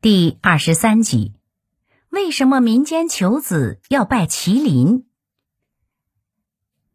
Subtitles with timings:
[0.00, 1.32] 第二十三集：
[2.08, 5.06] 为什么民间求子要拜麒麟？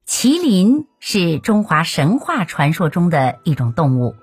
[0.08, 4.16] 麒麟是中华神话传说中的一种动物，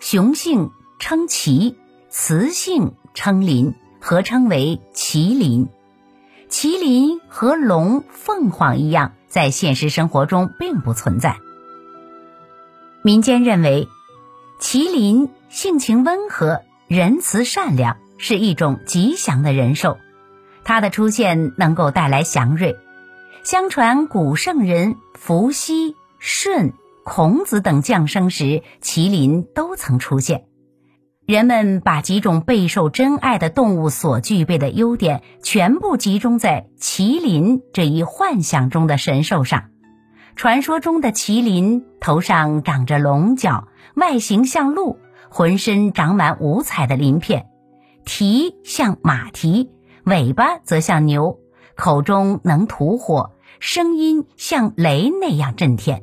[0.00, 1.76] 雄性称麒，
[2.10, 5.68] 雌性称麟，合称为麒麟。
[6.50, 11.38] 麒麟和龙、凤凰一样，在现实生活中并不存在。
[13.00, 13.86] 民间认为，
[14.60, 19.98] 麒麟性情温和、仁慈善良，是一种吉祥的人兽，
[20.64, 22.76] 它的出现能够带来祥瑞。
[23.42, 26.72] 相传古圣人伏羲、舜、
[27.04, 30.44] 孔子等降生时，麒麟都曾出现。
[31.26, 39.70] 人们把几种备受珍爱的动物所具备的优点，全部集中在麒麟这一幻想中的神兽上。
[40.36, 44.98] 传说中的麒麟头上长着龙角，外形像鹿，
[45.30, 47.46] 浑身长满五彩的鳞片，
[48.04, 49.70] 蹄像马蹄，
[50.04, 51.38] 尾巴则像牛，
[51.74, 53.32] 口中能吐火。
[53.60, 56.02] 声音像雷那样震天，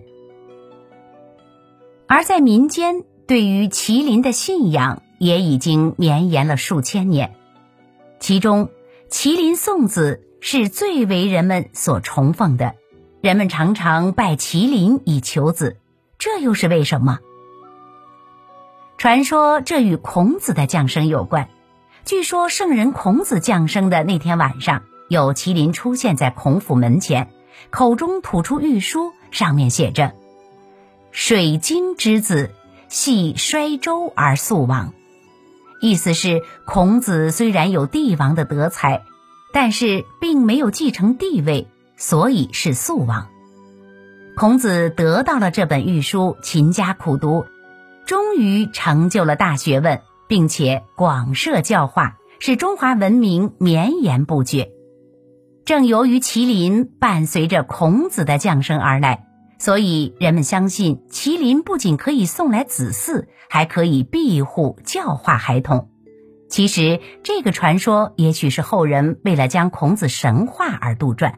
[2.08, 7.36] 而在民间，对于麒麟的信仰也已经绵延了数千年。
[8.20, 8.70] 其中，
[9.12, 12.74] 麒麟送子是最为人们所崇奉的，
[13.22, 15.78] 人们常常拜麒麟以求子，
[16.18, 17.20] 这又是为什么？
[18.98, 21.50] 传说这与孔子的降生有关。
[22.04, 27.30] 据说，圣人孔子降生的那天晚上，有麒麟出现在孔府门前。
[27.70, 30.14] 口中吐出玉书，上面写着
[31.12, 32.50] ：“水晶之子，
[32.90, 34.94] 系衰周而速亡。”
[35.80, 39.04] 意思是孔子虽然有帝王的德才，
[39.54, 43.28] 但是并没有继承帝位，所以是速亡。
[44.36, 47.46] 孔子得到了这本玉书，勤加苦读，
[48.06, 50.02] 终于成就了大学问，
[50.32, 54.72] 并且广设教化，使中华文明绵延不绝。
[55.66, 59.28] 正由于麒麟伴随着孔子的降生而来，
[59.60, 65.90] 所以人们相信麒麟不仅可以送来子嗣，还可以庇护教化孩童。
[66.48, 71.34] 其实，这个传说也许是后人为了将孔子神化而杜撰，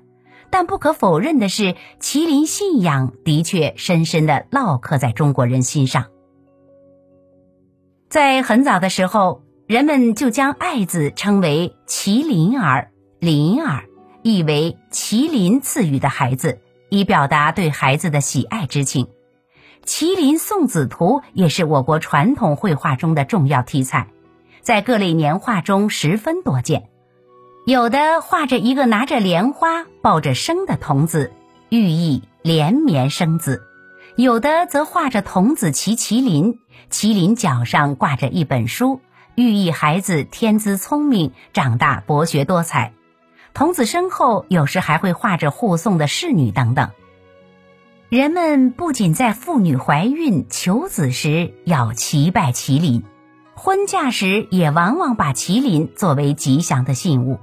[0.51, 6.12] 但不可否认的是，麒麟信仰的确深深地烙刻在中国人心上。
[8.13, 13.85] 在很早的时候，人们就将爱字称为麒麟儿、麟儿。
[14.21, 16.59] 意为麒麟赐予的孩子，
[16.89, 19.07] 以表达对孩子的喜爱之情。
[19.83, 24.09] 麒麟送子图也是我国传统绘画中的重要题材，
[24.61, 26.89] 在各类年画中十分多见。
[27.65, 31.33] 有的画着一个拿着莲花抱着生的童子，
[31.69, 33.63] 寓意连绵生子；
[34.15, 36.59] 有的则画着童子骑麒麟，
[36.91, 39.01] 麒麟脚上挂着一本书，
[39.33, 42.93] 寓意孩子天资聪明，长大博学多才。
[43.55, 46.91] 童子身后有时还会画着护送的侍女等等。
[48.09, 53.03] 人们不仅在妇女怀孕求子时要祈拜麒麟，
[53.55, 57.33] 婚嫁时也往往把麒麟作为吉祥的信物。《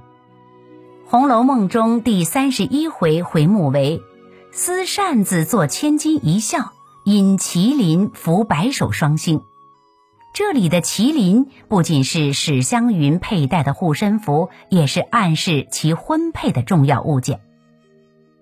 [1.05, 4.01] 红楼梦》中第三十一回回目为
[4.53, 6.73] “丝扇子做千金一笑，
[7.05, 9.41] 引麒麟伏白首双星”。
[10.35, 17.39] 这里的麒麟不仅是史湘云佩戴的护身符，也是暗示其婚配的重要物件。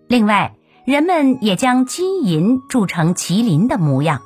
[0.08, 4.24] 另外，人们也将金银铸成麒麟的模样，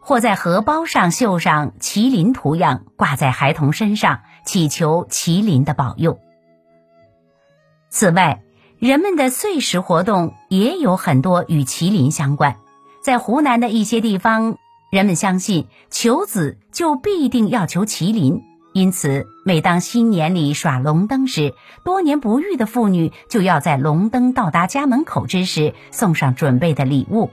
[0.00, 6.18] 或在荷包上绣上麒麟图样，挂在孩童身上，祈求麒麟的保佑。
[7.90, 8.42] 此外，
[8.78, 12.58] 人们的岁时活动也有很多与麒麟相关，
[13.02, 14.56] 在湖南的一些地方。
[14.90, 18.40] 人们相信求子就必定要求麒麟，
[18.72, 27.30] 因此每当新年里耍龙灯时，多年不遇的妇女就要在龙灯到达家门口之时送上准备的礼物，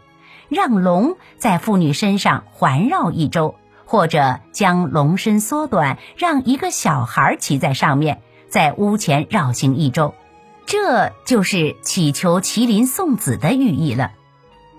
[0.49, 3.53] 让龙在妇女身上环绕一周，
[3.85, 10.15] 或者将龙身缩短，让一个小孩骑在上面，在屋前绕行一周，
[10.65, 14.11] 这就是祈求麒麟送子的寓意了。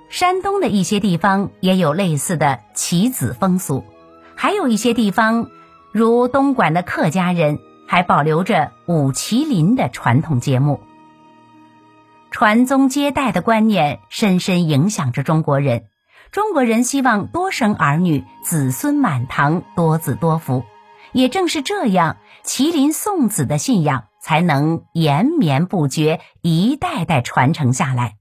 [0.09, 3.85] 山东的一些地方也有类似的棋子风俗，
[4.35, 5.49] 还有一些地方，
[5.93, 10.81] 如东莞的客家人，还保留着舞麒麟的传统节目。
[12.31, 15.85] 传宗接代的观念深深影响着中国人，
[16.33, 20.65] 中国人希望多生儿女，子孙满堂，多子多福。
[21.13, 28.17] 也正是这样，麒麟送子的信仰才能延绵不绝，一代代传承下来。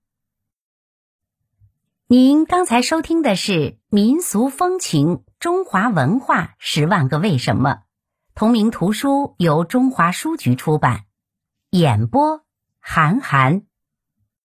[2.05, 3.51] 您刚才收听的是
[3.89, 7.69] 《民俗风情·中华文化十万个为什么》，
[8.35, 11.05] 同名图书由中华书局出版。
[11.71, 12.43] 演播：
[12.79, 13.63] 韩寒。